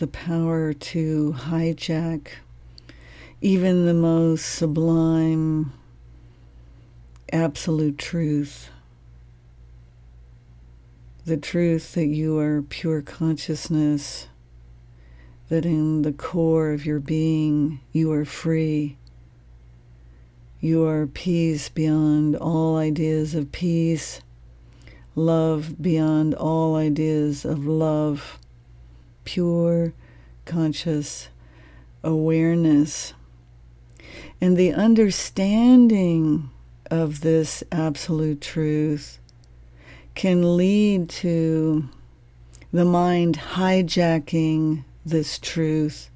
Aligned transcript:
the 0.00 0.06
power 0.06 0.72
to 0.72 1.34
hijack 1.36 2.28
even 3.42 3.84
the 3.84 3.92
most 3.92 4.46
sublime 4.46 5.74
absolute 7.30 7.98
truth. 7.98 8.70
The 11.26 11.36
truth 11.36 11.92
that 11.92 12.06
you 12.06 12.38
are 12.38 12.62
pure 12.62 13.02
consciousness, 13.02 14.28
that 15.50 15.66
in 15.66 16.00
the 16.00 16.12
core 16.12 16.72
of 16.72 16.86
your 16.86 16.98
being 16.98 17.80
you 17.92 18.10
are 18.10 18.24
free. 18.24 18.96
You 20.60 20.86
are 20.86 21.06
peace 21.06 21.68
beyond 21.68 22.36
all 22.36 22.78
ideas 22.78 23.34
of 23.34 23.52
peace, 23.52 24.22
love 25.14 25.82
beyond 25.82 26.34
all 26.34 26.76
ideas 26.76 27.44
of 27.44 27.66
love, 27.66 28.38
pure 29.24 29.92
conscious 30.44 31.28
awareness. 32.02 33.14
And 34.40 34.56
the 34.56 34.72
understanding 34.72 36.50
of 36.90 37.20
this 37.20 37.62
absolute 37.70 38.40
truth 38.40 39.18
can 40.14 40.56
lead 40.56 41.08
to 41.08 41.88
the 42.72 42.84
mind 42.84 43.36
hijacking 43.36 44.84
this 45.04 45.38
truth 45.38 46.10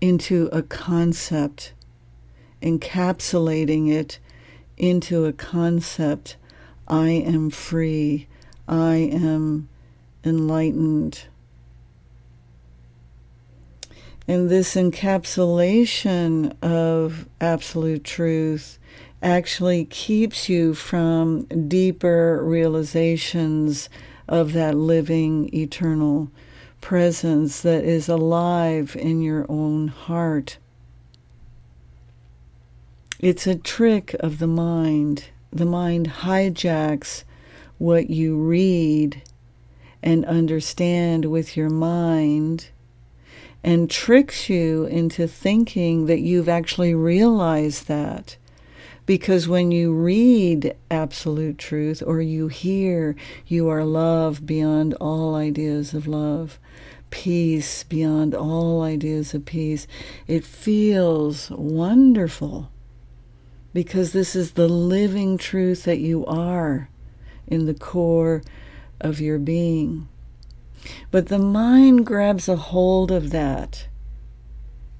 into 0.00 0.48
a 0.52 0.62
concept, 0.62 1.72
encapsulating 2.62 3.90
it 3.90 4.18
into 4.76 5.24
a 5.24 5.32
concept 5.32 6.36
I 6.86 7.08
am 7.08 7.48
free, 7.48 8.26
I 8.68 8.96
am 8.96 9.68
enlightened. 10.24 11.22
And 14.26 14.48
this 14.48 14.74
encapsulation 14.74 16.56
of 16.62 17.28
absolute 17.40 18.04
truth 18.04 18.78
actually 19.22 19.84
keeps 19.84 20.48
you 20.48 20.74
from 20.74 21.42
deeper 21.68 22.42
realizations 22.42 23.88
of 24.26 24.52
that 24.54 24.74
living 24.74 25.54
eternal 25.54 26.30
presence 26.80 27.60
that 27.62 27.84
is 27.84 28.08
alive 28.08 28.96
in 28.98 29.20
your 29.20 29.46
own 29.48 29.88
heart. 29.88 30.58
It's 33.20 33.46
a 33.46 33.54
trick 33.54 34.14
of 34.20 34.38
the 34.38 34.46
mind. 34.46 35.26
The 35.50 35.64
mind 35.64 36.08
hijacks 36.08 37.24
what 37.78 38.10
you 38.10 38.36
read 38.36 39.22
and 40.02 40.24
understand 40.26 41.26
with 41.26 41.56
your 41.56 41.70
mind 41.70 42.68
and 43.64 43.90
tricks 43.90 44.50
you 44.50 44.84
into 44.84 45.26
thinking 45.26 46.04
that 46.04 46.20
you've 46.20 46.50
actually 46.50 46.94
realized 46.94 47.88
that. 47.88 48.36
Because 49.06 49.48
when 49.48 49.70
you 49.70 49.94
read 49.94 50.76
absolute 50.90 51.56
truth 51.56 52.02
or 52.06 52.20
you 52.20 52.48
hear 52.48 53.16
you 53.46 53.68
are 53.68 53.84
love 53.84 54.46
beyond 54.46 54.92
all 54.94 55.34
ideas 55.34 55.94
of 55.94 56.06
love, 56.06 56.58
peace 57.08 57.84
beyond 57.84 58.34
all 58.34 58.82
ideas 58.82 59.32
of 59.32 59.46
peace, 59.46 59.86
it 60.26 60.44
feels 60.44 61.50
wonderful 61.50 62.70
because 63.72 64.12
this 64.12 64.36
is 64.36 64.52
the 64.52 64.68
living 64.68 65.38
truth 65.38 65.84
that 65.84 65.98
you 65.98 66.24
are 66.26 66.90
in 67.46 67.64
the 67.64 67.74
core 67.74 68.42
of 69.00 69.20
your 69.20 69.38
being. 69.38 70.06
But 71.10 71.28
the 71.28 71.38
mind 71.38 72.06
grabs 72.06 72.48
a 72.48 72.56
hold 72.56 73.10
of 73.10 73.30
that, 73.30 73.88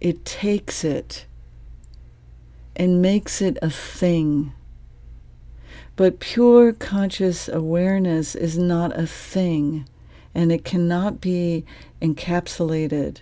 it 0.01 0.25
takes 0.25 0.85
it 0.85 1.27
and 2.77 3.03
makes 3.03 3.41
it 3.41 3.59
a 3.63 3.71
thing. 3.71 4.53
But 5.97 6.21
pure 6.21 6.73
conscious 6.73 7.49
awareness 7.49 8.35
is 8.35 8.59
not 8.59 8.99
a 8.99 9.07
thing, 9.07 9.89
and 10.35 10.51
it 10.51 10.65
cannot 10.65 11.21
be 11.21 11.65
encapsulated, 12.03 13.19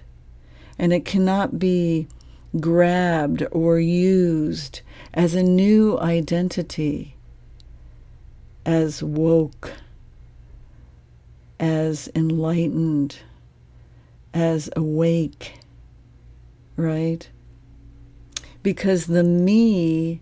and 0.78 0.92
it 0.92 1.04
cannot 1.04 1.58
be 1.58 2.08
grabbed 2.60 3.44
or 3.50 3.78
used 3.78 4.80
as 5.12 5.34
a 5.34 5.42
new 5.42 5.98
identity, 5.98 7.16
as 8.64 9.02
woke 9.02 9.72
as 11.62 12.08
enlightened, 12.16 13.18
as 14.34 14.68
awake, 14.74 15.60
right? 16.76 17.30
Because 18.64 19.06
the 19.06 19.22
me 19.22 20.20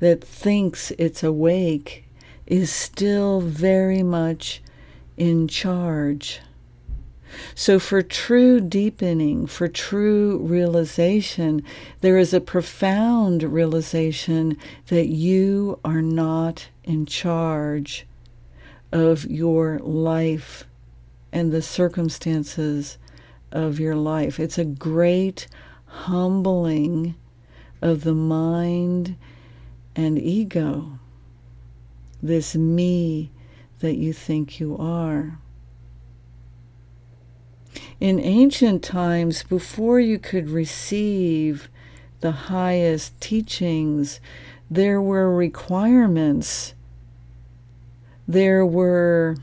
that 0.00 0.22
thinks 0.22 0.90
it's 0.98 1.22
awake 1.22 2.04
is 2.46 2.70
still 2.70 3.40
very 3.40 4.02
much 4.02 4.62
in 5.16 5.48
charge. 5.48 6.40
So, 7.54 7.78
for 7.78 8.02
true 8.02 8.60
deepening, 8.60 9.46
for 9.46 9.68
true 9.68 10.38
realization, 10.38 11.62
there 12.02 12.18
is 12.18 12.34
a 12.34 12.40
profound 12.40 13.42
realization 13.42 14.58
that 14.88 15.08
you 15.08 15.80
are 15.84 16.02
not 16.02 16.68
in 16.84 17.06
charge 17.06 18.06
of 18.92 19.24
your 19.24 19.78
life 19.80 20.64
and 21.32 21.52
the 21.52 21.62
circumstances 21.62 22.98
of 23.52 23.80
your 23.80 23.96
life. 23.96 24.38
It's 24.40 24.58
a 24.58 24.64
great 24.64 25.48
humbling 25.86 27.14
of 27.82 28.04
the 28.04 28.14
mind 28.14 29.16
and 29.94 30.18
ego, 30.18 30.98
this 32.22 32.54
me 32.54 33.30
that 33.80 33.96
you 33.96 34.12
think 34.12 34.60
you 34.60 34.76
are. 34.78 35.38
In 38.00 38.20
ancient 38.20 38.82
times, 38.82 39.42
before 39.42 40.00
you 40.00 40.18
could 40.18 40.50
receive 40.50 41.68
the 42.20 42.32
highest 42.32 43.18
teachings, 43.20 44.20
there 44.70 45.00
were 45.00 45.34
requirements 45.34 46.74
there 48.28 48.64
were 48.66 49.36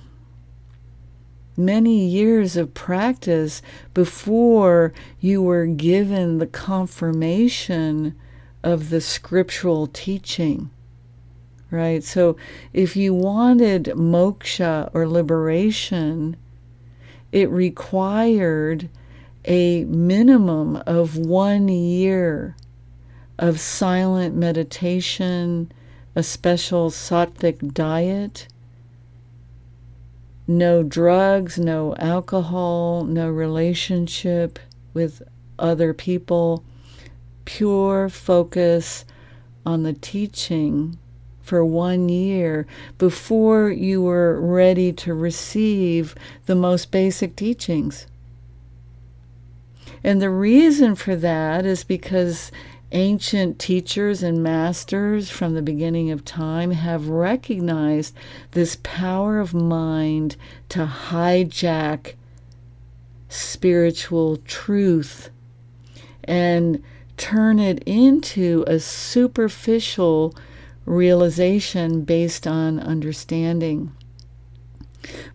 many 1.55 2.05
years 2.07 2.57
of 2.57 2.73
practice 2.73 3.61
before 3.93 4.93
you 5.19 5.41
were 5.41 5.65
given 5.65 6.39
the 6.39 6.47
confirmation 6.47 8.15
of 8.63 8.89
the 8.89 9.01
scriptural 9.01 9.87
teaching. 9.87 10.69
Right? 11.69 12.03
So 12.03 12.37
if 12.71 12.95
you 12.95 13.13
wanted 13.13 13.85
moksha 13.95 14.89
or 14.93 15.07
liberation, 15.07 16.37
it 17.31 17.49
required 17.49 18.89
a 19.45 19.83
minimum 19.85 20.77
of 20.85 21.17
one 21.17 21.67
year 21.67 22.55
of 23.39 23.59
silent 23.59 24.35
meditation, 24.35 25.71
a 26.15 26.21
special 26.21 26.91
sattvic 26.91 27.73
diet, 27.73 28.47
no 30.47 30.83
drugs, 30.83 31.57
no 31.57 31.95
alcohol, 31.95 33.03
no 33.03 33.29
relationship 33.29 34.59
with 34.93 35.21
other 35.57 35.93
people, 35.93 36.63
pure 37.45 38.09
focus 38.09 39.05
on 39.65 39.83
the 39.83 39.93
teaching 39.93 40.97
for 41.41 41.63
one 41.63 42.09
year 42.09 42.65
before 42.97 43.69
you 43.69 44.01
were 44.01 44.39
ready 44.39 44.91
to 44.93 45.13
receive 45.13 46.15
the 46.45 46.55
most 46.55 46.91
basic 46.91 47.35
teachings. 47.35 48.07
And 50.03 50.21
the 50.21 50.29
reason 50.29 50.95
for 50.95 51.15
that 51.15 51.65
is 51.65 51.83
because 51.83 52.51
ancient 52.93 53.59
teachers 53.59 54.23
and 54.23 54.41
masters 54.41 55.29
from 55.29 55.53
the 55.53 55.61
beginning 55.61 56.11
of 56.11 56.23
time 56.23 56.71
have 56.71 57.09
recognized 57.09 58.15
this 58.51 58.77
power 58.83 59.39
of 59.39 59.53
mind 59.53 60.35
to 60.69 60.85
hijack 60.85 62.13
spiritual 63.27 64.37
truth 64.45 65.29
and 66.23 66.81
turn 67.17 67.59
it 67.59 67.81
into 67.85 68.63
a 68.67 68.79
superficial 68.79 70.35
realization 70.85 72.03
based 72.03 72.45
on 72.45 72.79
understanding. 72.79 73.91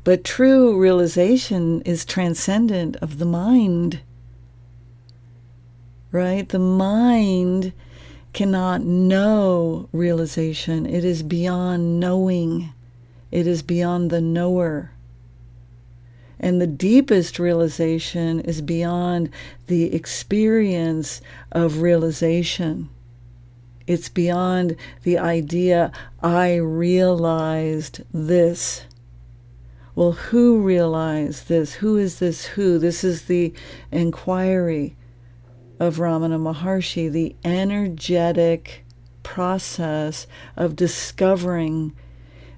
But 0.04 0.25
true 0.25 0.78
realization 0.78 1.82
is 1.82 2.04
transcendent 2.04 2.96
of 2.96 3.19
the 3.19 3.26
mind 3.26 4.00
right? 6.10 6.49
The 6.49 6.58
mind 6.58 7.72
cannot 8.32 8.82
know 8.82 9.88
realization, 9.93 10.87
it 10.87 11.05
is 11.05 11.22
beyond 11.22 11.99
knowing, 11.99 12.72
it 13.31 13.46
is 13.46 13.62
beyond 13.62 14.10
the 14.10 14.20
knower. 14.20 14.93
And 16.40 16.60
the 16.60 16.66
deepest 16.69 17.38
realization 17.38 18.40
is 18.40 18.62
beyond 18.62 19.31
the 19.66 19.93
experience 19.93 21.20
of 21.50 21.78
realization. 21.78 22.88
It's 23.88 24.08
beyond 24.08 24.76
the 25.02 25.19
idea, 25.19 25.90
I 26.22 26.56
realized 26.56 28.02
this. 28.12 28.84
Well, 29.96 30.12
who 30.12 30.61
realized 30.61 31.49
this? 31.49 31.75
Who 31.75 31.96
is 31.96 32.20
this 32.20 32.44
who? 32.44 32.78
This 32.78 33.02
is 33.02 33.22
the 33.22 33.52
inquiry 33.90 34.94
of 35.80 35.96
Ramana 35.96 36.38
Maharshi, 36.38 37.10
the 37.10 37.36
energetic 37.44 38.84
process 39.22 40.26
of 40.56 40.76
discovering 40.76 41.94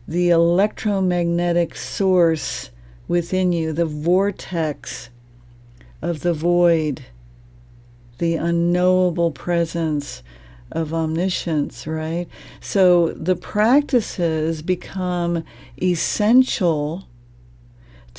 the 0.06 0.30
electromagnetic 0.30 1.76
source 1.76 2.70
within 3.06 3.52
you, 3.52 3.72
the 3.72 3.86
vortex 3.86 5.10
of 6.00 6.20
the 6.20 6.32
void, 6.32 7.04
the 8.18 8.36
unknowable 8.36 9.30
presence 9.30 10.22
of 10.72 10.94
omniscience, 10.94 11.86
right? 11.86 12.28
So 12.60 13.12
the 13.12 13.36
practices 13.36 14.62
become 14.62 15.44
essential 15.82 17.08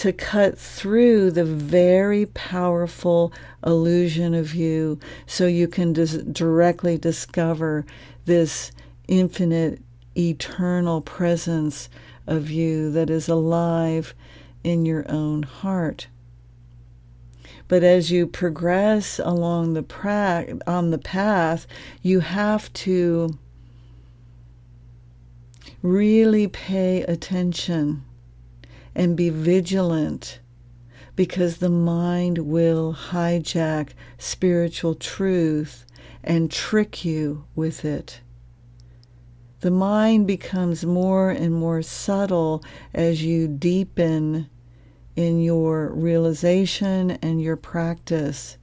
to 0.02 0.12
cut 0.12 0.58
through 0.58 1.30
the 1.30 1.46
very 1.46 2.26
powerful 2.26 3.32
illusion 3.64 4.34
of 4.34 4.56
you 4.56 4.98
so 5.28 5.46
you 5.46 5.68
can 5.68 5.94
dis- 5.94 6.18
directly 6.32 6.98
discover 6.98 7.86
this 8.26 8.72
infinite, 9.08 9.80
eternal 10.18 11.02
presence 11.02 11.88
of 12.26 12.50
you 12.50 12.90
that 12.90 13.12
is 13.12 13.30
alive 13.30 14.16
in 14.64 14.88
your 14.88 15.06
own 15.08 15.44
heart. 15.44 16.08
But 17.68 17.84
as 17.84 18.10
you 18.10 18.26
progress 18.26 19.20
along 19.20 19.74
the 19.74 19.84
pra- 19.84 20.58
on 20.66 20.90
the 20.90 20.98
path, 20.98 21.68
you 22.02 22.22
have 22.22 22.74
to 22.74 23.38
really 25.84 26.48
pay 26.48 27.04
attention 27.04 28.04
and 28.96 29.16
be 29.16 29.30
vigilant 29.30 30.40
because 31.16 31.58
the 31.58 31.70
mind 31.70 32.38
will 32.40 32.94
hijack 33.10 33.90
spiritual 34.18 34.96
truth 34.96 35.86
and 36.24 36.52
trick 36.52 37.04
you 37.04 37.46
with 37.56 37.84
it. 37.86 38.22
The 39.62 39.72
mind 39.72 40.26
becomes 40.26 40.86
more 40.86 41.30
and 41.30 41.54
more 41.54 41.82
subtle 41.82 42.64
as 42.94 43.24
you 43.24 43.48
deepen 43.48 44.50
in 45.16 45.42
your 45.42 45.90
realization 45.90 47.12
and 47.22 47.42
your 47.42 47.58
practice. 47.58 48.58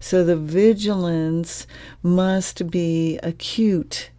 So 0.00 0.24
the 0.24 0.36
vigilance 0.36 1.66
must 2.02 2.70
be 2.70 3.18
acute 3.22 4.10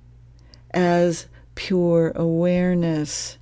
as 0.71 1.27
pure 1.55 2.11
awareness, 2.15 3.37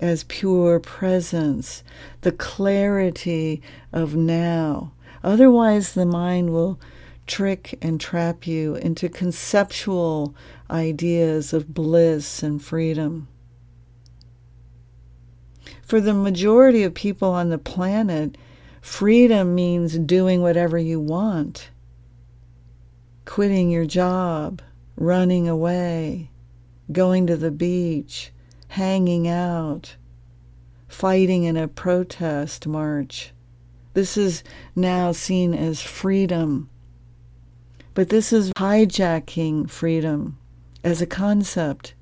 as 0.00 0.24
pure 0.24 0.78
presence, 0.80 1.82
the 2.20 2.32
clarity 2.32 3.60
of 3.92 4.14
now. 4.14 4.92
Otherwise, 5.24 5.94
the 5.94 6.06
mind 6.06 6.50
will 6.50 6.78
trick 7.26 7.78
and 7.82 8.00
trap 8.00 8.46
you 8.46 8.74
into 8.76 9.08
conceptual 9.08 10.34
ideas 10.70 11.52
of 11.52 11.74
bliss 11.74 12.42
and 12.42 12.62
freedom. 12.62 13.28
For 15.82 16.00
the 16.00 16.14
majority 16.14 16.82
of 16.82 16.94
people 16.94 17.30
on 17.30 17.48
the 17.48 17.58
planet, 17.58 18.36
freedom 18.80 19.54
means 19.54 19.98
doing 19.98 20.42
whatever 20.42 20.78
you 20.78 21.00
want, 21.00 21.70
quitting 23.24 23.70
your 23.70 23.86
job, 23.86 24.62
running 24.96 25.48
away, 25.48 26.30
going 26.92 27.26
to 27.26 27.36
the 27.36 27.50
beach, 27.50 28.32
hanging 28.68 29.26
out, 29.26 29.96
fighting 30.86 31.44
in 31.44 31.56
a 31.56 31.68
protest 31.68 32.66
march. 32.66 33.32
This 33.94 34.16
is 34.16 34.44
now 34.76 35.12
seen 35.12 35.54
as 35.54 35.82
freedom. 35.82 36.70
But 37.94 38.10
this 38.10 38.32
is 38.32 38.52
hijacking 38.52 39.68
freedom 39.70 40.38
as 40.84 41.02
a 41.02 41.06
concept. 41.06 41.94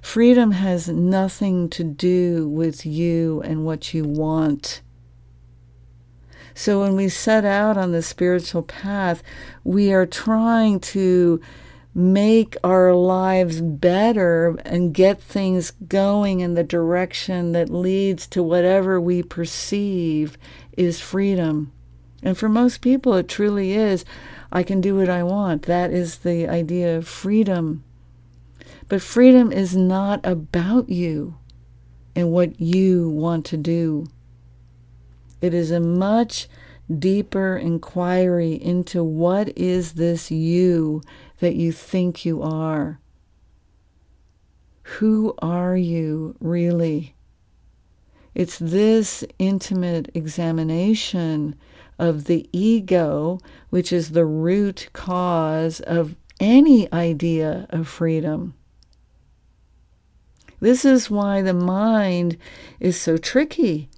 Freedom 0.00 0.50
has 0.50 0.88
nothing 0.88 1.70
to 1.70 1.84
do 1.84 2.48
with 2.48 2.84
you 2.84 3.40
and 3.42 3.64
what 3.64 3.94
you 3.94 4.04
want. 4.04 4.82
So 6.54 6.80
when 6.80 6.96
we 6.96 7.08
set 7.08 7.44
out 7.44 7.76
on 7.76 7.92
the 7.92 8.02
spiritual 8.02 8.62
path, 8.62 9.22
we 9.64 9.92
are 9.92 10.04
trying 10.04 10.80
to 10.80 11.40
make 11.94 12.56
our 12.64 12.94
lives 12.94 13.60
better 13.60 14.56
and 14.64 14.94
get 14.94 15.20
things 15.20 15.72
going 15.88 16.40
in 16.40 16.54
the 16.54 16.64
direction 16.64 17.52
that 17.52 17.68
leads 17.68 18.26
to 18.26 18.42
whatever 18.42 19.00
we 19.00 19.22
perceive 19.22 20.38
is 20.76 21.00
freedom. 21.00 21.70
And 22.22 22.38
for 22.38 22.48
most 22.48 22.80
people, 22.80 23.14
it 23.14 23.28
truly 23.28 23.72
is 23.72 24.04
I 24.50 24.62
can 24.62 24.80
do 24.80 24.96
what 24.96 25.10
I 25.10 25.22
want. 25.22 25.62
That 25.62 25.90
is 25.90 26.18
the 26.18 26.48
idea 26.48 26.96
of 26.96 27.08
freedom. 27.08 27.84
But 28.88 29.02
freedom 29.02 29.52
is 29.52 29.76
not 29.76 30.24
about 30.24 30.88
you 30.88 31.36
and 32.14 32.30
what 32.30 32.60
you 32.60 33.10
want 33.10 33.44
to 33.46 33.56
do. 33.56 34.06
It 35.40 35.52
is 35.52 35.70
a 35.70 35.80
much 35.80 36.48
deeper 36.98 37.56
inquiry 37.56 38.52
into 38.52 39.02
what 39.02 39.56
is 39.56 39.94
this 39.94 40.30
you 40.30 41.02
that 41.42 41.56
you 41.56 41.72
think 41.72 42.24
you 42.24 42.40
are. 42.40 43.00
Who 44.84 45.34
are 45.40 45.76
you 45.76 46.36
really? 46.38 47.16
It's 48.32 48.60
this 48.60 49.24
intimate 49.40 50.08
examination 50.14 51.56
of 51.98 52.26
the 52.26 52.48
ego, 52.52 53.40
which 53.70 53.92
is 53.92 54.10
the 54.10 54.24
root 54.24 54.88
cause 54.92 55.80
of 55.80 56.14
any 56.38 56.90
idea 56.92 57.66
of 57.70 57.88
freedom. 57.88 58.54
This 60.60 60.84
is 60.84 61.10
why 61.10 61.42
the 61.42 61.52
mind 61.52 62.36
is 62.78 63.00
so 63.00 63.16
tricky 63.16 63.90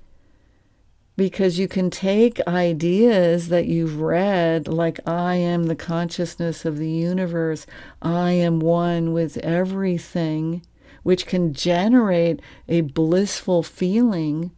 because 1.17 1.59
you 1.59 1.69
can 1.69 1.91
take 1.91 2.41
ideas 2.47 3.49
that 3.49 3.67
you've 3.67 4.01
read, 4.01 4.67
like 4.67 4.99
I 5.07 5.37
am 5.37 5.65
the 5.65 5.77
consciousness 5.77 6.65
of 6.65 6.77
the 6.79 6.91
universe, 6.91 7.67
I 8.03 8.33
am 8.33 8.59
one 8.59 9.13
with 9.13 9.37
everything, 9.39 10.63
which 11.05 11.27
can 11.27 11.53
generate 11.53 12.41
a 12.69 12.81
blissful 12.81 13.63
feeling. 13.63 14.51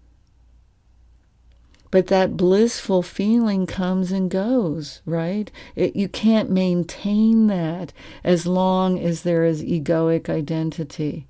But 1.90 2.06
that 2.08 2.36
blissful 2.36 3.02
feeling 3.02 3.66
comes 3.66 4.10
and 4.10 4.30
goes, 4.30 5.02
right? 5.04 5.50
It, 5.74 5.94
you 5.94 6.08
can't 6.08 6.50
maintain 6.50 7.46
that 7.48 7.92
as 8.24 8.46
long 8.46 8.98
as 8.98 9.22
there 9.22 9.44
is 9.44 9.62
egoic 9.62 10.28
identity. 10.28 11.26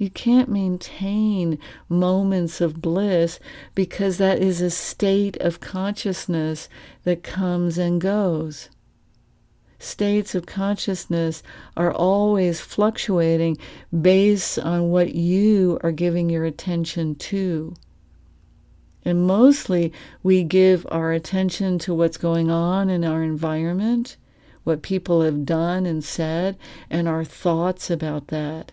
You 0.00 0.08
can't 0.08 0.48
maintain 0.48 1.58
moments 1.86 2.62
of 2.62 2.80
bliss 2.80 3.38
because 3.74 4.16
that 4.16 4.38
is 4.38 4.62
a 4.62 4.70
state 4.70 5.36
of 5.42 5.60
consciousness 5.60 6.70
that 7.04 7.22
comes 7.22 7.76
and 7.76 8.00
goes. 8.00 8.70
States 9.78 10.34
of 10.34 10.46
consciousness 10.46 11.42
are 11.76 11.92
always 11.92 12.62
fluctuating 12.62 13.58
based 14.00 14.58
on 14.58 14.88
what 14.88 15.14
you 15.14 15.78
are 15.82 15.92
giving 15.92 16.30
your 16.30 16.46
attention 16.46 17.14
to. 17.16 17.74
And 19.04 19.26
mostly 19.26 19.92
we 20.22 20.44
give 20.44 20.86
our 20.90 21.12
attention 21.12 21.78
to 21.80 21.92
what's 21.92 22.16
going 22.16 22.50
on 22.50 22.88
in 22.88 23.04
our 23.04 23.22
environment, 23.22 24.16
what 24.64 24.80
people 24.80 25.20
have 25.20 25.44
done 25.44 25.84
and 25.84 26.02
said, 26.02 26.56
and 26.88 27.06
our 27.06 27.22
thoughts 27.22 27.90
about 27.90 28.28
that. 28.28 28.72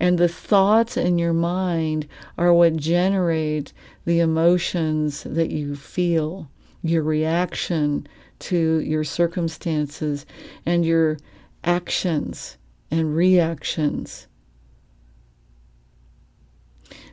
And 0.00 0.18
the 0.18 0.28
thoughts 0.28 0.96
in 0.96 1.18
your 1.18 1.32
mind 1.32 2.06
are 2.36 2.52
what 2.52 2.76
generate 2.76 3.72
the 4.04 4.20
emotions 4.20 5.24
that 5.24 5.50
you 5.50 5.74
feel, 5.74 6.50
your 6.82 7.02
reaction 7.02 8.06
to 8.40 8.78
your 8.80 9.02
circumstances, 9.02 10.24
and 10.64 10.84
your 10.84 11.18
actions 11.64 12.56
and 12.90 13.14
reactions. 13.14 14.28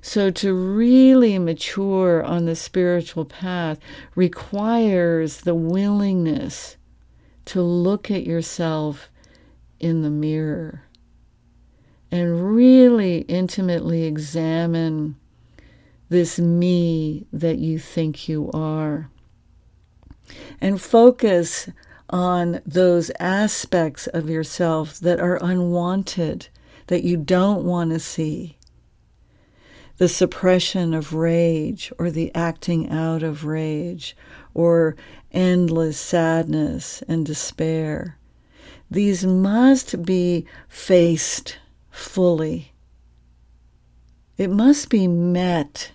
So, 0.01 0.30
to 0.30 0.54
really 0.54 1.39
mature 1.39 2.24
on 2.24 2.46
the 2.46 2.56
spiritual 2.56 3.25
path 3.25 3.80
requires 4.13 5.42
the 5.42 5.56
willingness 5.56 6.77
to 7.46 7.62
look 7.63 8.12
at 8.12 8.25
yourself 8.25 9.10
in 9.80 10.04
the 10.04 10.12
mirror 10.12 10.84
and 12.12 12.56
really 12.56 13.20
intimately 13.22 14.04
examine 14.04 15.16
this 16.10 16.40
me 16.40 17.26
that 17.34 17.58
you 17.58 17.80
think 17.80 18.30
you 18.30 18.50
are. 18.54 19.10
And 20.62 20.82
focus 20.82 21.70
on 22.10 22.62
those 22.66 23.12
aspects 23.20 24.08
of 24.08 24.30
yourself 24.30 25.00
that 25.00 25.20
are 25.20 25.44
unwanted, 25.44 26.48
that 26.88 27.04
you 27.04 27.18
don't 27.18 27.64
want 27.64 27.92
to 27.92 28.00
see. 28.00 28.58
The 29.98 30.08
suppression 30.10 30.94
of 30.94 31.14
rage 31.14 31.92
or 31.98 32.12
the 32.12 32.34
acting 32.36 32.90
out 32.90 33.24
of 33.24 33.46
rage 33.46 34.16
or 34.54 34.96
endless 35.32 35.98
sadness 35.98 37.02
and 37.08 37.26
despair. 37.26 38.18
These 38.92 39.26
must 39.26 40.06
be 40.06 40.46
faced 40.68 41.58
fully. 41.96 42.74
It 44.38 44.50
must 44.50 44.90
be 44.90 45.08
met. 45.08 45.92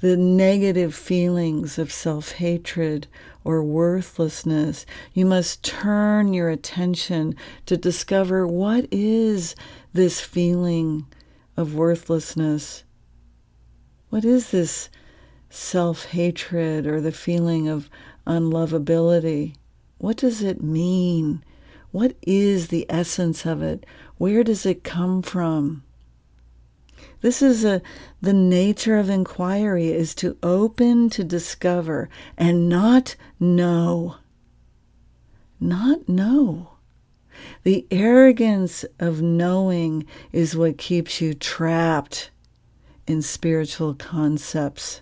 The 0.00 0.16
negative 0.16 0.94
feelings 0.94 1.78
of 1.78 1.92
self 1.92 2.32
hatred 2.32 3.06
or 3.44 3.62
worthlessness, 3.62 4.84
you 5.12 5.24
must 5.24 5.62
turn 5.62 6.34
your 6.34 6.50
attention 6.50 7.36
to 7.66 7.76
discover 7.76 8.46
what 8.46 8.86
is 8.90 9.54
this 9.92 10.20
feeling 10.20 11.06
of 11.56 11.74
worthlessness? 11.74 12.82
What 14.10 14.24
is 14.24 14.50
this 14.50 14.90
self 15.48 16.06
hatred 16.06 16.86
or 16.86 17.00
the 17.00 17.12
feeling 17.12 17.68
of 17.68 17.88
unlovability? 18.26 19.54
What 19.98 20.16
does 20.16 20.42
it 20.42 20.62
mean? 20.62 21.44
What 21.94 22.16
is 22.26 22.68
the 22.68 22.86
essence 22.88 23.46
of 23.46 23.62
it? 23.62 23.86
Where 24.18 24.42
does 24.42 24.66
it 24.66 24.82
come 24.82 25.22
from? 25.22 25.84
This 27.20 27.40
is 27.40 27.64
a 27.64 27.82
the 28.20 28.32
nature 28.32 28.96
of 28.96 29.08
inquiry 29.08 29.92
is 29.92 30.12
to 30.16 30.36
open 30.42 31.08
to 31.10 31.22
discover 31.22 32.08
and 32.36 32.68
not 32.68 33.14
know. 33.38 34.16
Not 35.60 36.08
know. 36.08 36.70
The 37.62 37.86
arrogance 37.92 38.84
of 38.98 39.22
knowing 39.22 40.04
is 40.32 40.56
what 40.56 40.78
keeps 40.78 41.20
you 41.20 41.32
trapped 41.32 42.32
in 43.06 43.22
spiritual 43.22 43.94
concepts 43.94 45.00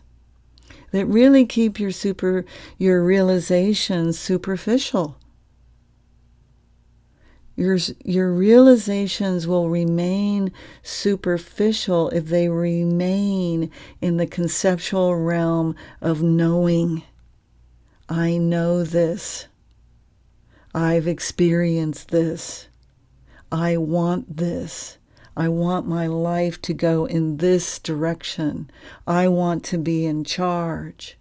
that 0.90 1.06
really 1.06 1.46
keep 1.46 1.80
your 1.80 1.90
super 1.90 2.44
your 2.76 3.02
realizations 3.02 4.18
superficial. 4.18 5.16
Your, 7.54 7.76
your 8.04 8.32
realizations 8.32 9.46
will 9.46 9.68
remain 9.68 10.52
superficial 10.82 12.08
if 12.10 12.26
they 12.26 12.48
remain 12.48 13.70
in 14.00 14.16
the 14.16 14.26
conceptual 14.26 15.16
realm 15.16 15.76
of 16.00 16.22
knowing. 16.22 17.02
I 18.08 18.38
know 18.38 18.84
this. 18.84 19.46
I've 20.74 21.06
experienced 21.06 22.08
this. 22.08 22.68
I 23.50 23.76
want 23.76 24.38
this. 24.38 24.96
I 25.36 25.48
want 25.48 25.86
my 25.86 26.06
life 26.06 26.60
to 26.62 26.74
go 26.74 27.04
in 27.04 27.36
this 27.38 27.78
direction. 27.78 28.70
I 29.06 29.28
want 29.28 29.64
to 29.64 29.78
be 29.78 30.06
in 30.06 30.24
charge. 30.24 31.18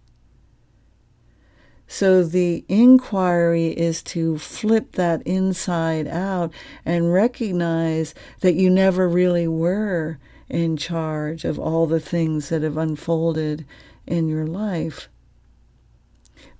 So 1.92 2.24
the 2.24 2.64
inquiry 2.70 3.66
is 3.66 4.02
to 4.04 4.38
flip 4.38 4.92
that 4.92 5.20
inside 5.26 6.08
out 6.08 6.50
and 6.86 7.12
recognize 7.12 8.14
that 8.40 8.54
you 8.54 8.70
never 8.70 9.06
really 9.06 9.46
were 9.46 10.18
in 10.48 10.78
charge 10.78 11.44
of 11.44 11.58
all 11.58 11.86
the 11.86 12.00
things 12.00 12.48
that 12.48 12.62
have 12.62 12.78
unfolded 12.78 13.66
in 14.06 14.26
your 14.26 14.46
life. 14.46 15.10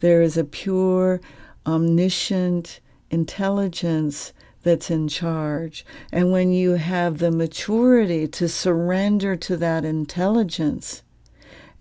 There 0.00 0.20
is 0.20 0.36
a 0.36 0.44
pure, 0.44 1.22
omniscient 1.64 2.80
intelligence 3.10 4.34
that's 4.62 4.90
in 4.90 5.08
charge. 5.08 5.86
And 6.12 6.30
when 6.30 6.52
you 6.52 6.72
have 6.72 7.20
the 7.20 7.30
maturity 7.30 8.28
to 8.28 8.50
surrender 8.50 9.36
to 9.36 9.56
that 9.56 9.86
intelligence 9.86 11.02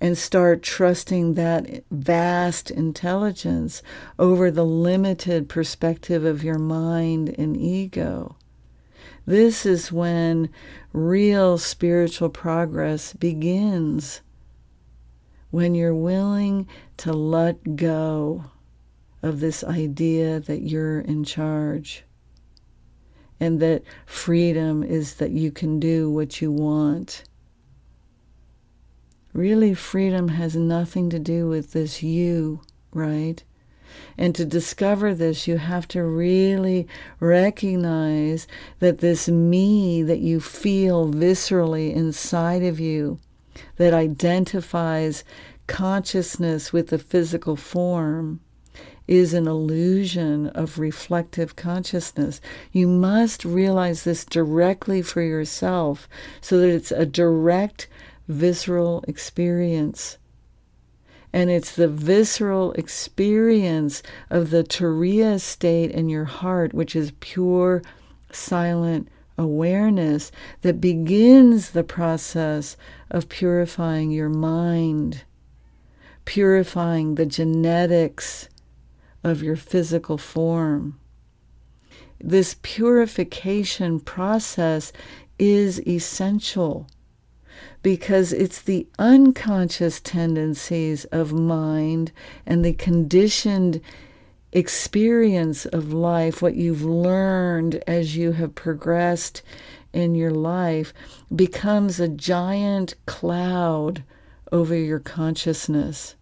and 0.01 0.17
start 0.17 0.63
trusting 0.63 1.36
that 1.36 1.84
vast 1.91 2.72
intelligence 2.72 3.84
over 4.17 4.50
the 4.50 4.65
limited 4.65 5.48
perspective 5.48 6.25
of 6.25 6.43
your 6.43 6.58
mind 6.58 7.29
and 7.38 7.55
ego, 7.55 8.36
this 9.27 9.63
is 9.63 9.91
when 9.91 10.50
real 10.91 11.60
spiritual 11.60 12.29
progress 12.29 13.13
begins. 13.13 14.22
When 15.51 15.75
you're 15.75 15.93
willing 15.93 16.67
to 16.98 17.13
let 17.13 17.75
go 17.75 18.46
of 19.22 19.39
this 19.39 19.63
idea 19.63 20.39
that 20.39 20.62
you're 20.62 21.01
in 21.01 21.24
charge 21.24 22.03
and 23.39 23.60
that 23.60 23.84
freedom 24.05 24.84
is 24.84 25.15
that 25.15 25.31
you 25.31 25.51
can 25.51 25.79
do 25.79 26.10
what 26.10 26.41
you 26.41 26.51
want. 26.51 27.24
Really, 29.34 29.74
freedom 29.74 30.30
has 30.30 30.56
nothing 30.56 31.10
to 31.10 31.20
do 31.20 31.48
with 31.48 31.72
this 31.72 32.04
you, 32.04 32.62
right? 32.94 33.42
And 34.18 34.36
to 34.36 34.46
discover 34.46 35.14
this, 35.14 35.48
you 35.48 35.58
have 35.58 35.88
to 35.90 36.04
really 36.04 36.88
recognize 37.20 38.48
that 38.80 39.00
this 39.00 39.30
me 39.30 40.04
that 40.04 40.20
you 40.20 40.40
feel 40.40 41.08
viscerally 41.10 41.94
inside 41.94 42.64
of 42.64 42.80
you, 42.80 43.20
that 43.78 43.94
identifies 43.94 45.24
consciousness 45.68 46.74
with 46.74 46.88
the 46.88 47.00
physical 47.00 47.56
form, 47.56 48.42
is 49.08 49.34
an 49.34 49.48
illusion 49.48 50.48
of 50.50 50.80
reflective 50.80 51.56
consciousness. 51.56 52.40
You 52.72 52.88
must 52.88 53.44
realize 53.44 54.04
this 54.04 54.24
directly 54.24 55.02
for 55.02 55.22
yourself 55.22 56.08
so 56.40 56.60
that 56.60 56.70
it's 56.70 56.92
a 56.92 57.06
direct 57.06 57.88
visceral 58.28 59.04
experience. 59.08 60.18
And 61.34 61.50
it's 61.50 61.75
the 61.75 61.88
visceral 61.88 62.74
experience 62.74 64.04
of 64.30 64.50
the 64.50 64.63
Turiya 64.63 65.40
state 65.40 65.92
in 65.92 66.10
your 66.10 66.25
heart, 66.25 66.74
which 66.74 66.96
is 66.96 67.13
pure, 67.20 67.82
silent 68.32 69.08
awareness, 69.38 70.32
that 70.62 70.82
begins 70.82 71.72
the 71.72 71.84
process 71.84 72.75
of 73.10 73.30
purifying 73.30 74.12
your 74.12 74.30
mind, 74.30 75.24
purifying 76.25 77.16
the 77.16 77.25
genetics 77.25 78.50
of 79.24 79.42
your 79.42 79.56
physical 79.56 80.18
form. 80.18 81.00
This 82.20 82.58
purification 82.62 84.00
process 84.00 84.92
is 85.40 85.86
essential 85.88 86.88
because 87.84 88.34
it's 88.34 88.62
the 88.62 88.88
unconscious 89.00 90.00
tendencies 90.00 91.06
of 91.06 91.34
mind 91.34 92.12
and 92.46 92.63
the 92.63 92.74
conditioned 92.74 93.82
experience 94.51 95.65
of 95.65 95.94
life, 95.94 96.41
what 96.41 96.56
you've 96.56 96.84
learned 96.84 97.82
as 97.88 98.15
you 98.15 98.34
have 98.34 98.53
progressed 98.56 99.41
in 99.94 100.15
your 100.15 100.32
life, 100.32 100.94
becomes 101.34 102.00
a 102.00 102.08
giant 102.08 102.96
cloud 103.06 104.03
over 104.51 104.75
your 104.75 105.00
consciousness. 105.00 106.15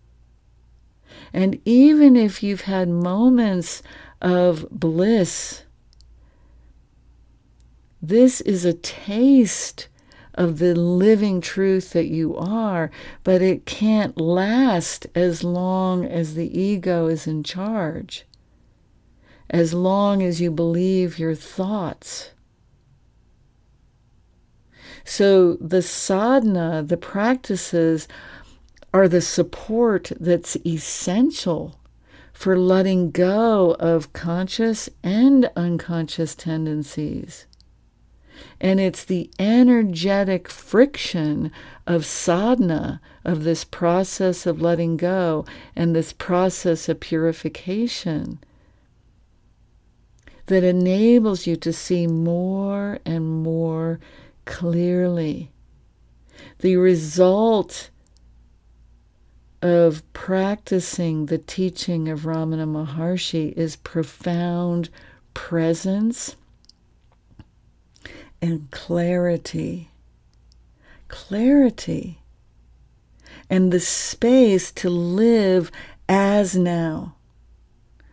And 1.34 1.60
even 1.65 2.15
if 2.15 2.43
you've 2.43 2.62
had 2.62 2.89
moments 2.89 3.81
of 4.22 4.69
bliss, 4.69 5.63
this 8.01 8.41
is 8.41 8.65
a 8.65 8.74
taste 8.74 9.88
of 10.39 10.58
the 10.58 10.74
living 10.74 11.41
truth 11.41 11.91
that 11.91 12.08
you 12.08 12.36
are, 12.38 12.89
but 13.25 13.41
it 13.41 13.65
can't 13.65 14.19
last 14.19 15.05
as 15.13 15.43
long 15.43 16.05
as 16.05 16.34
the 16.34 16.60
ego 16.60 17.08
is 17.08 17.27
in 17.27 17.43
charge, 17.43 18.25
as 19.50 19.74
long 19.74 20.24
as 20.24 20.39
you 20.39 20.50
believe 20.50 21.19
your 21.19 21.36
thoughts. 21.36 22.31
So 25.03 25.55
the 25.55 25.81
sadhana, 25.81 26.84
the 26.84 26.98
practices, 26.98 28.08
are 28.93 29.10
the 29.10 29.22
support 29.22 30.12
that's 30.22 30.55
essential 30.65 31.75
for 32.31 32.58
letting 32.58 33.12
go 33.12 33.75
of 33.77 34.13
conscious 34.13 34.89
and 35.03 35.51
unconscious 35.58 36.34
tendencies. 36.34 37.46
And 38.62 38.79
it's 38.79 39.05
the 39.05 39.29
energetic 39.39 40.50
friction 40.50 41.51
of 41.88 42.05
sadhana, 42.05 43.01
of 43.25 43.43
this 43.43 43.63
process 43.63 44.46
of 44.46 44.62
letting 44.62 44.98
go 44.98 45.46
and 45.75 45.96
this 45.96 46.13
process 46.13 46.89
of 46.89 47.00
purification, 47.00 48.39
that 50.48 50.63
enables 50.63 51.46
you 51.46 51.55
to 51.58 51.72
see 51.72 52.08
more 52.08 53.00
and 53.05 53.43
more 53.43 54.00
clearly. 54.46 55.51
The 56.60 56.77
result 56.77 57.89
of 59.62 60.01
practicing 60.13 61.25
the 61.25 61.38
teaching 61.38 62.08
of 62.08 62.22
Ramana 62.22 62.65
Maharshi 62.65 63.51
is 63.53 63.75
profound 63.75 64.89
presence 65.34 66.36
and 68.41 68.69
clarity. 68.72 69.89
Clarity. 71.08 72.19
And 73.50 73.72
the 73.72 73.79
space 73.79 74.72
to 74.74 74.89
live 74.89 75.72
as 76.08 76.55
now. 76.55 77.15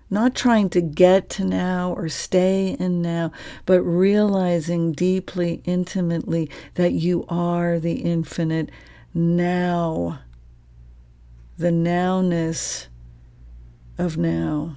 Not 0.09 0.35
trying 0.35 0.71
to 0.71 0.81
get 0.81 1.29
to 1.31 1.45
now 1.45 1.93
or 1.93 2.09
stay 2.09 2.77
in 2.79 3.03
now, 3.03 3.33
but 3.65 3.83
realizing 3.83 4.93
deeply, 4.93 5.63
intimately 5.65 6.49
that 6.75 6.93
you 6.93 7.25
are 7.29 7.81
the 7.81 7.95
infinite 7.95 8.71
now 9.13 10.21
the 11.59 11.71
nowness 11.71 12.89
of 13.97 14.19
now, 14.19 14.77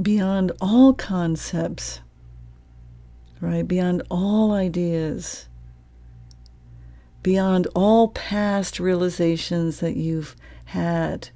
beyond 0.00 0.50
all 0.60 0.92
concepts, 0.92 2.00
right? 3.40 3.66
Beyond 3.66 4.02
all 4.10 4.52
ideas, 4.52 5.48
beyond 7.22 7.66
all 7.74 8.08
past 8.08 8.78
realizations 8.80 9.80
that 9.80 9.96
you've 9.96 10.36
had 10.66 11.30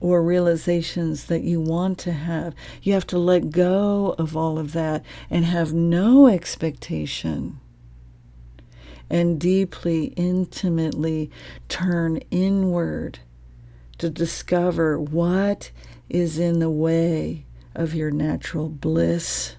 or 0.00 0.22
realizations 0.22 1.26
that 1.26 1.42
you 1.42 1.60
want 1.60 1.96
to 1.96 2.12
have. 2.12 2.54
You 2.82 2.92
have 2.94 3.06
to 3.08 3.18
let 3.18 3.50
go 3.50 4.16
of 4.18 4.36
all 4.36 4.58
of 4.58 4.72
that 4.72 5.04
and 5.30 5.44
have 5.44 5.72
no 5.72 6.26
expectation 6.26 7.60
and 9.08 9.38
deeply, 9.38 10.06
intimately 10.16 11.30
turn 11.68 12.16
inward 12.30 13.18
to 13.98 14.08
discover 14.08 14.98
what 14.98 15.70
is 16.08 16.38
in 16.38 16.58
the 16.58 16.70
way 16.70 17.44
of 17.74 17.94
your 17.94 18.10
natural 18.10 18.68
bliss, 18.68 19.56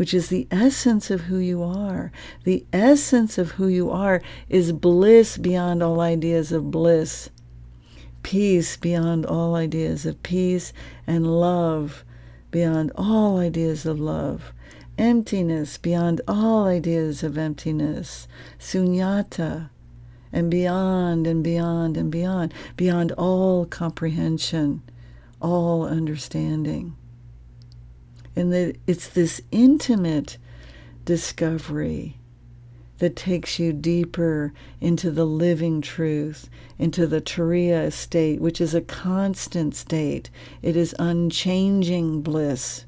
which 0.00 0.14
is 0.14 0.28
the 0.28 0.48
essence 0.50 1.10
of 1.10 1.20
who 1.20 1.36
you 1.36 1.62
are. 1.62 2.10
The 2.44 2.64
essence 2.72 3.36
of 3.36 3.50
who 3.50 3.68
you 3.68 3.90
are 3.90 4.22
is 4.48 4.72
bliss 4.72 5.36
beyond 5.36 5.82
all 5.82 6.00
ideas 6.00 6.52
of 6.52 6.70
bliss, 6.70 7.28
peace 8.22 8.78
beyond 8.78 9.26
all 9.26 9.54
ideas 9.54 10.06
of 10.06 10.22
peace, 10.22 10.72
and 11.06 11.26
love 11.38 12.02
beyond 12.50 12.92
all 12.94 13.36
ideas 13.36 13.84
of 13.84 14.00
love 14.00 14.54
emptiness 14.96 15.76
beyond 15.76 16.22
all 16.26 16.64
ideas 16.64 17.22
of 17.22 17.36
emptiness, 17.36 18.26
sunyata, 18.58 19.68
and 20.32 20.50
beyond 20.50 21.26
and 21.26 21.44
beyond 21.44 21.98
and 21.98 22.10
beyond, 22.10 22.54
beyond 22.74 23.12
all 23.18 23.66
comprehension, 23.66 24.80
all 25.42 25.84
understanding. 25.84 26.96
And 28.36 28.52
that 28.52 28.76
it's 28.86 29.08
this 29.08 29.40
intimate 29.50 30.38
discovery 31.04 32.16
that 32.98 33.16
takes 33.16 33.58
you 33.58 33.72
deeper 33.72 34.52
into 34.80 35.10
the 35.10 35.24
living 35.24 35.80
truth, 35.80 36.48
into 36.78 37.06
the 37.06 37.20
Turiya 37.20 37.90
state, 37.92 38.40
which 38.40 38.60
is 38.60 38.74
a 38.74 38.82
constant 38.82 39.74
state. 39.74 40.30
It 40.62 40.76
is 40.76 40.94
unchanging 40.98 42.20
bliss. 42.20 42.84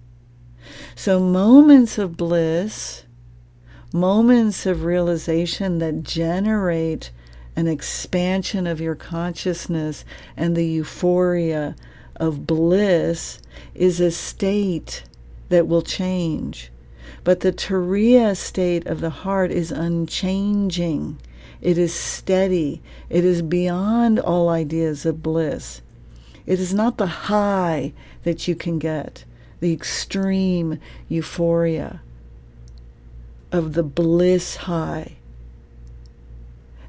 So, 0.94 1.18
moments 1.18 1.98
of 1.98 2.16
bliss, 2.16 3.04
moments 3.92 4.66
of 4.66 4.84
realization 4.84 5.78
that 5.78 6.02
generate 6.02 7.10
an 7.56 7.66
expansion 7.66 8.66
of 8.66 8.80
your 8.80 8.94
consciousness 8.94 10.04
and 10.36 10.56
the 10.56 10.66
euphoria 10.66 11.74
of 12.16 12.46
bliss 12.46 13.40
is 13.74 14.00
a 14.00 14.10
state 14.10 15.04
that 15.52 15.68
will 15.68 15.82
change. 15.82 16.72
But 17.24 17.40
the 17.40 17.52
Turiya 17.52 18.36
state 18.36 18.86
of 18.86 19.00
the 19.00 19.10
heart 19.10 19.52
is 19.52 19.70
unchanging. 19.70 21.18
It 21.60 21.78
is 21.78 21.94
steady. 21.94 22.82
It 23.08 23.24
is 23.24 23.42
beyond 23.42 24.18
all 24.18 24.48
ideas 24.48 25.06
of 25.06 25.22
bliss. 25.22 25.82
It 26.46 26.58
is 26.58 26.74
not 26.74 26.96
the 26.96 27.06
high 27.06 27.92
that 28.24 28.48
you 28.48 28.56
can 28.56 28.78
get, 28.78 29.24
the 29.60 29.72
extreme 29.72 30.80
euphoria 31.08 32.00
of 33.52 33.74
the 33.74 33.84
bliss 33.84 34.56
high. 34.56 35.16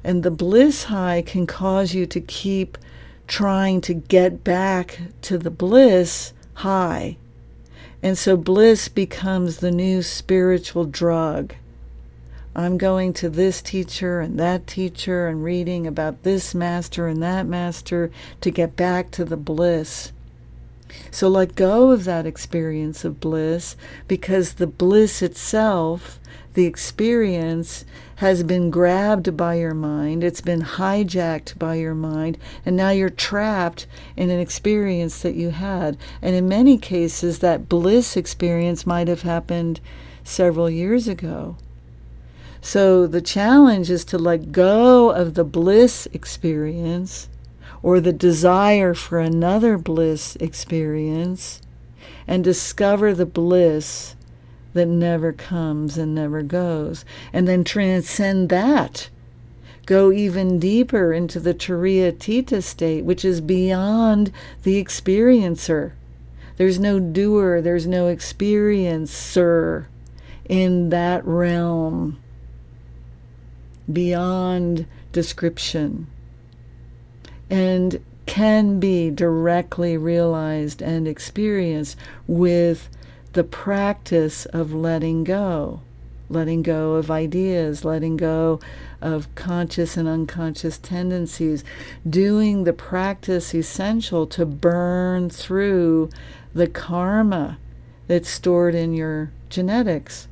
And 0.02 0.22
the 0.22 0.30
bliss 0.30 0.84
high 0.84 1.22
can 1.22 1.46
cause 1.46 1.94
you 1.94 2.06
to 2.06 2.20
keep 2.20 2.78
trying 3.26 3.80
to 3.82 3.94
get 3.94 4.42
back 4.42 5.00
to 5.22 5.38
the 5.38 5.50
bliss 5.50 6.32
high. 6.54 7.18
And 8.04 8.18
so 8.18 8.36
bliss 8.36 8.88
becomes 8.88 9.56
the 9.56 9.70
new 9.70 10.02
spiritual 10.02 10.84
drug. 10.84 11.54
I'm 12.54 12.76
going 12.76 13.14
to 13.14 13.30
this 13.30 13.62
teacher 13.62 14.20
and 14.20 14.38
that 14.38 14.66
teacher 14.66 15.26
and 15.26 15.42
reading 15.42 15.86
about 15.86 16.22
this 16.22 16.54
master 16.54 17.08
and 17.08 17.22
that 17.22 17.46
master 17.46 18.10
to 18.42 18.50
get 18.50 18.76
back 18.76 19.10
to 19.12 19.24
the 19.24 19.38
bliss. 19.38 20.12
So 21.10 21.28
let 21.28 21.54
go 21.54 21.92
of 21.92 22.04
that 22.04 22.26
experience 22.26 23.06
of 23.06 23.20
bliss 23.20 23.74
because 24.06 24.52
the 24.52 24.66
bliss 24.66 25.22
itself 25.22 26.20
the 26.54 26.66
experience 26.66 27.84
has 28.16 28.42
been 28.42 28.70
grabbed 28.70 29.36
by 29.36 29.56
your 29.56 29.74
mind, 29.74 30.24
it's 30.24 30.40
been 30.40 30.62
hijacked 30.62 31.58
by 31.58 31.74
your 31.74 31.94
mind, 31.94 32.38
and 32.64 32.76
now 32.76 32.90
you're 32.90 33.10
trapped 33.10 33.86
in 34.16 34.30
an 34.30 34.38
experience 34.38 35.20
that 35.22 35.34
you 35.34 35.50
had. 35.50 35.96
And 36.22 36.34
in 36.34 36.48
many 36.48 36.78
cases, 36.78 37.40
that 37.40 37.68
bliss 37.68 38.16
experience 38.16 38.86
might 38.86 39.08
have 39.08 39.22
happened 39.22 39.80
several 40.22 40.70
years 40.70 41.08
ago. 41.08 41.56
So 42.60 43.06
the 43.06 43.20
challenge 43.20 43.90
is 43.90 44.06
to 44.06 44.18
let 44.18 44.52
go 44.52 45.10
of 45.10 45.34
the 45.34 45.44
bliss 45.44 46.08
experience 46.12 47.28
or 47.82 48.00
the 48.00 48.12
desire 48.12 48.94
for 48.94 49.18
another 49.18 49.76
bliss 49.76 50.36
experience 50.36 51.60
and 52.26 52.42
discover 52.42 53.12
the 53.12 53.26
bliss 53.26 54.16
that 54.74 54.86
never 54.86 55.32
comes 55.32 55.96
and 55.96 56.14
never 56.14 56.42
goes, 56.42 57.04
and 57.32 57.48
then 57.48 57.64
transcend 57.64 58.50
that. 58.50 59.08
Go 59.86 60.12
even 60.12 60.58
deeper 60.58 61.12
into 61.12 61.40
the 61.40 61.54
Turiya 61.54 62.18
Tita 62.18 62.62
state, 62.62 63.04
which 63.04 63.24
is 63.24 63.40
beyond 63.40 64.32
the 64.62 64.82
experiencer. 64.82 65.92
There's 66.56 66.78
no 66.78 67.00
doer, 67.00 67.60
there's 67.60 67.86
no 67.86 68.14
experiencer 68.14 69.86
in 70.48 70.90
that 70.90 71.24
realm 71.26 72.18
beyond 73.92 74.86
description 75.12 76.06
and 77.50 78.02
can 78.26 78.80
be 78.80 79.10
directly 79.10 79.96
realized 79.96 80.80
and 80.80 81.06
experienced 81.06 81.96
with 82.26 82.88
the 83.34 83.44
practice 83.44 84.46
of 84.46 84.72
letting 84.72 85.24
go, 85.24 85.80
letting 86.30 86.62
go 86.62 86.94
of 86.94 87.10
ideas, 87.10 87.84
letting 87.84 88.16
go 88.16 88.60
of 89.02 89.32
conscious 89.34 89.96
and 89.96 90.08
unconscious 90.08 90.78
tendencies, 90.78 91.64
doing 92.08 92.62
the 92.62 92.72
practice 92.72 93.54
essential 93.54 94.26
to 94.28 94.46
burn 94.46 95.28
through 95.28 96.08
the 96.54 96.68
karma 96.68 97.58
that's 98.06 98.28
stored 98.28 98.74
in 98.74 98.94
your 98.94 99.32
genetics. 99.50 100.28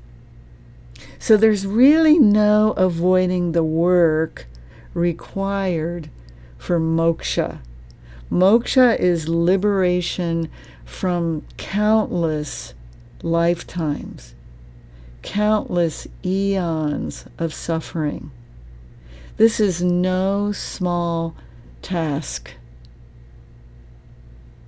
So 1.19 1.37
there's 1.37 1.67
really 1.67 2.21
no 2.21 2.71
avoiding 2.77 3.51
the 3.51 3.65
work 3.65 4.47
required 4.95 6.09
for 6.57 6.79
moksha. 6.79 7.59
Moksha 8.31 8.99
is 8.99 9.29
liberation 9.29 10.49
from 10.85 11.43
countless 11.57 12.75
lifetimes, 13.23 14.35
countless 15.23 16.07
eons 16.25 17.27
of 17.39 17.55
suffering. 17.55 18.31
This 19.37 19.61
is 19.61 19.83
no 19.83 20.53
small 20.53 21.35
task, 21.81 22.53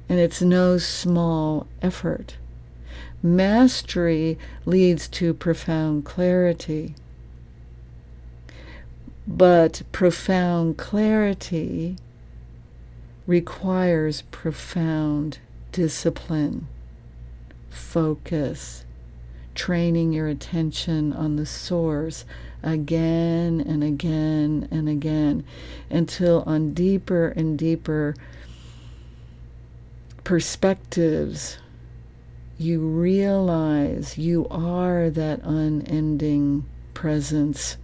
and 0.08 0.18
it's 0.18 0.40
no 0.40 0.78
small 0.78 1.66
effort. 1.82 2.36
Mastery 3.22 4.38
leads 4.64 5.08
to 5.08 5.34
profound 5.34 6.04
clarity. 6.04 6.94
But 9.26 9.82
profound 9.92 10.76
clarity 10.76 11.96
requires 13.26 14.22
profound 14.30 15.38
discipline 15.72 16.68
focus, 17.74 18.84
training 19.54 20.12
your 20.12 20.28
attention 20.28 21.12
on 21.12 21.37
the 21.37 21.46
source 21.46 22.24
again 22.62 23.60
and 23.60 23.84
again 23.84 24.66
and 24.70 24.88
again 24.88 25.44
until 25.90 26.42
on 26.46 26.72
deeper 26.72 27.28
and 27.28 27.58
deeper 27.58 28.14
perspectives 30.24 31.58
you 32.56 32.80
realize 32.80 34.16
you 34.16 34.46
are 34.48 35.10
that 35.10 35.40
unending 35.42 36.64
presence. 36.94 37.76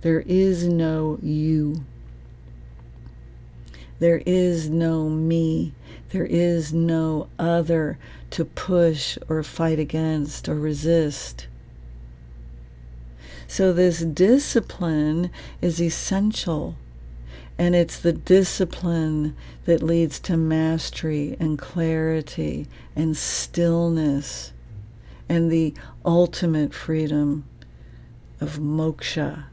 There 0.00 0.20
is 0.20 0.66
no 0.66 1.18
you. 1.22 1.84
There 3.98 4.22
is 4.24 4.70
no 4.70 5.08
me. 5.08 5.74
There 6.10 6.24
is 6.24 6.72
no 6.72 7.28
other 7.38 7.98
to 8.36 8.44
push 8.44 9.16
or 9.30 9.42
fight 9.42 9.78
against 9.78 10.46
or 10.46 10.56
resist. 10.56 11.46
So, 13.48 13.72
this 13.72 14.00
discipline 14.00 15.30
is 15.62 15.80
essential, 15.80 16.76
and 17.56 17.74
it's 17.74 17.98
the 17.98 18.12
discipline 18.12 19.34
that 19.64 19.82
leads 19.82 20.20
to 20.20 20.36
mastery 20.36 21.34
and 21.40 21.58
clarity 21.58 22.66
and 22.94 23.16
stillness 23.16 24.52
and 25.30 25.50
the 25.50 25.72
ultimate 26.04 26.74
freedom 26.74 27.46
of 28.38 28.58
moksha, 28.58 29.44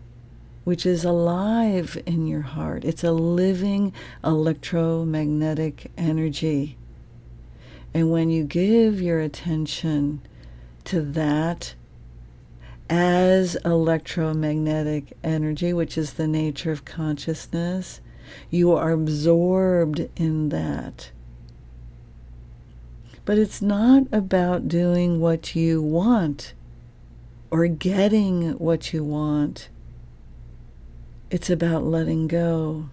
which 0.66 0.86
is 0.86 1.06
alive 1.06 1.98
in 2.06 2.28
your 2.28 2.42
heart. 2.42 2.84
It's 2.84 3.06
a 3.06 3.14
living 3.14 3.94
electromagnetic 4.26 5.90
energy. 5.98 6.76
And 7.94 8.12
when 8.12 8.30
you 8.30 8.44
give 8.44 9.02
your 9.02 9.20
attention 9.20 10.22
to 10.86 11.02
that 11.02 11.76
as 12.90 13.56
electromagnetic 13.64 15.14
energy, 15.24 15.74
which 15.74 15.98
is 15.98 16.14
the 16.14 16.28
nature 16.28 16.72
of 16.72 16.86
consciousness, 16.86 18.02
you 18.50 18.72
are 18.74 18.92
absorbed 18.92 20.10
in 20.16 20.50
that. 20.50 21.12
But 23.26 23.38
it's 23.38 23.62
not 23.62 24.04
about 24.12 24.68
doing 24.68 25.20
what 25.20 25.56
you 25.56 25.82
want 25.82 26.54
or 27.50 27.68
getting 27.68 28.58
what 28.58 28.92
you 28.92 29.04
want. 29.04 29.70
It's 31.30 31.50
about 31.50 31.84
letting 31.84 32.28
go, 32.28 32.90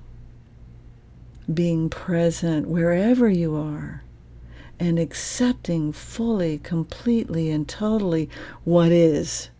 being 1.52 1.90
present 1.90 2.68
wherever 2.68 3.28
you 3.28 3.56
are, 3.56 4.02
and 4.80 4.98
accepting 4.98 5.92
fully, 5.92 6.58
completely, 6.58 7.50
and 7.50 7.68
totally 7.68 8.28
what 8.64 8.90
is, 8.90 9.50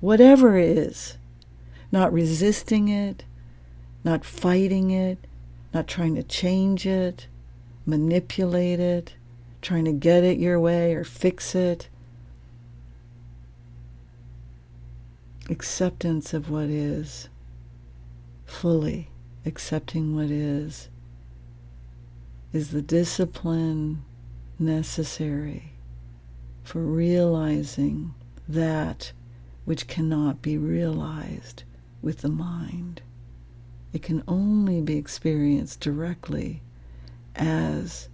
whatever 0.00 0.58
is, 0.58 1.16
not 1.90 2.12
resisting 2.12 2.88
it, 2.88 3.24
not 4.04 4.24
fighting 4.24 4.90
it, 4.90 5.18
not 5.72 5.88
trying 5.88 6.14
to 6.14 6.22
change 6.22 6.86
it, 6.86 7.26
manipulate 7.86 8.78
it, 8.78 9.14
trying 9.62 9.86
to 9.86 9.92
get 9.92 10.22
it 10.22 10.38
your 10.38 10.60
way 10.60 10.94
or 10.94 11.02
fix 11.02 11.54
it. 11.54 11.88
acceptance 15.50 16.32
of 16.32 16.50
what 16.50 16.64
is, 16.64 17.28
fully 18.46 19.08
accepting 19.44 20.14
what 20.14 20.30
is, 20.30 20.88
is 22.52 22.70
the 22.70 22.82
discipline 22.82 24.02
necessary 24.58 25.72
for 26.62 26.80
realizing 26.80 28.14
that 28.48 29.12
which 29.64 29.86
cannot 29.86 30.42
be 30.42 30.58
realized 30.58 31.64
with 32.00 32.18
the 32.18 32.28
mind. 32.28 33.02
It 33.92 34.02
can 34.02 34.22
only 34.26 34.80
be 34.80 34.96
experienced 34.96 35.80
directly 35.80 36.62
as 37.36 38.08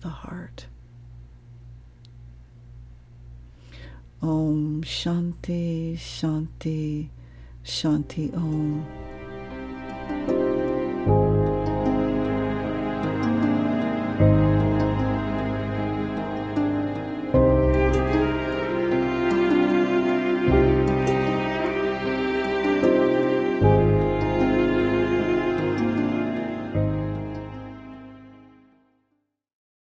the 0.00 0.08
heart. 0.08 0.66
Om 4.20 4.82
Shanti 4.82 5.96
Shanti 5.96 7.08
Shanti 7.64 8.34
Om. 8.34 9.07